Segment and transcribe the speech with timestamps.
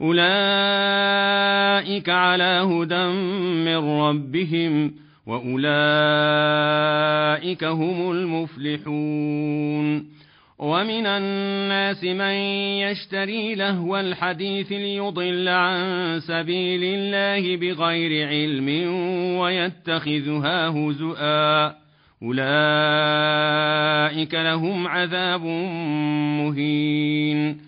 [0.00, 0.18] أولئك
[2.08, 3.04] على هدى
[3.64, 4.94] من ربهم
[5.26, 5.64] وأولئك
[7.64, 10.08] هم المفلحون.
[10.58, 12.34] ومن الناس من
[12.82, 18.68] يشتري لهو الحديث ليضل عن سبيل الله بغير علم
[19.38, 21.74] ويتخذها هزؤا.
[22.22, 22.44] أولئك
[24.34, 25.44] لهم عذاب
[26.40, 27.67] مهين.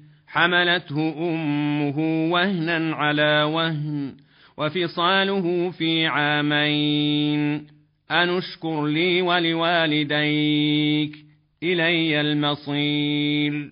[0.31, 4.13] حملته أمه وهنا على وهن
[4.57, 7.67] وفصاله في عامين.
[8.11, 11.15] أنشكر لي ولوالديك
[11.63, 13.71] إلي المصير.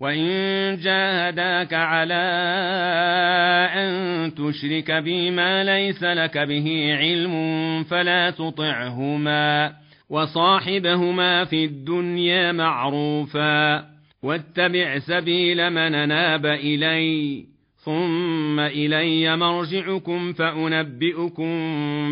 [0.00, 2.14] وإن جاهداك على
[3.74, 9.72] أن تشرك بي ما ليس لك به علم فلا تطعهما.
[10.10, 13.99] وصاحبهما في الدنيا معروفا.
[14.22, 17.44] واتبع سبيل من اناب إلي
[17.76, 21.52] ثم إلي مرجعكم فأنبئكم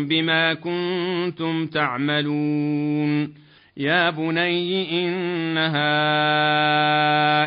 [0.07, 3.33] بما كنتم تعملون.
[3.77, 5.89] يا بني إنها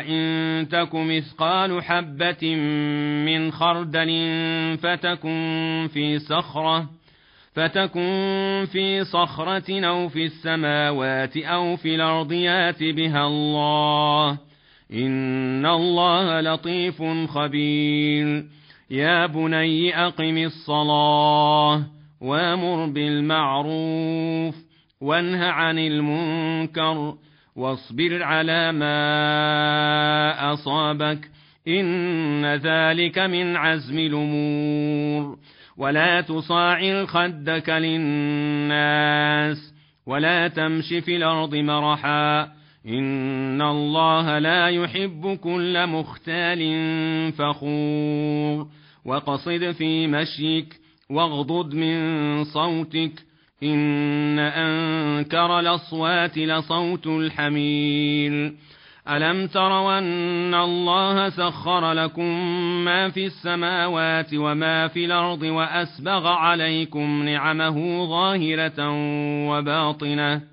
[0.09, 2.55] إن تك مثقال حبة
[3.25, 4.11] من خردل
[4.77, 6.89] فتكن في صخرة
[7.53, 14.52] فتكن في صخرة أو في السماوات أو في الأرض يات بها الله.
[14.91, 18.45] إن الله لطيف خبير.
[18.89, 21.83] يا بني أقم الصلاة
[22.21, 24.55] وامر بالمعروف
[25.01, 27.15] وانه عن المنكر
[27.55, 31.29] واصبر على ما أصابك
[31.67, 35.37] إن ذلك من عزم الأمور.
[35.77, 39.73] ولا تصاعر خدك للناس
[40.05, 46.61] ولا تمش في الأرض مرحا إن الله لا يحب كل مختال
[47.31, 48.67] فخور
[49.05, 53.11] وقصد في مشيك واغضض من صوتك
[53.63, 58.53] إن أنكر الأصوات لصوت الحمير
[59.09, 62.45] ألم تروا أن الله سخر لكم
[62.85, 68.89] ما في السماوات وما في الأرض وأسبغ عليكم نعمه ظاهرة
[69.49, 70.52] وباطنة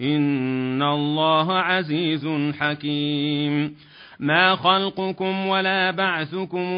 [0.00, 3.74] إن الله عزيز حكيم
[4.20, 6.68] ما خلقكم ولا بعثكم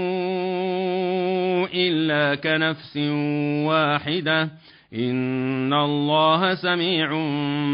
[1.75, 2.97] إلا كنفس
[3.67, 4.43] واحدة
[4.95, 7.09] إن الله سميع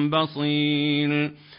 [0.09, 1.31] بصير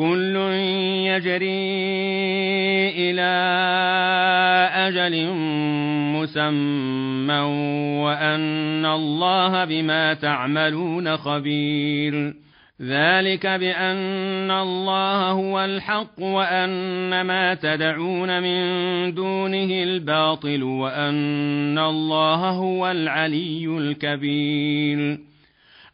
[0.00, 0.36] كل
[1.12, 1.90] يجري
[2.96, 3.32] إلى
[4.74, 5.32] أجل
[6.16, 7.40] مسمى
[8.04, 12.34] وأن الله بما تعملون خبير.
[12.82, 18.60] ذلك بأن الله هو الحق وأن ما تدعون من
[19.14, 25.30] دونه الباطل وأن الله هو العلي الكبير.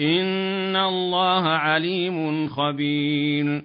[0.00, 3.62] إن الله عليم خبير